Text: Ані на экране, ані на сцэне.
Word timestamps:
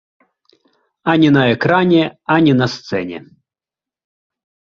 Ані 1.13 1.29
на 1.35 1.43
экране, 1.55 2.01
ані 2.35 2.53
на 2.61 2.67
сцэне. 2.77 3.17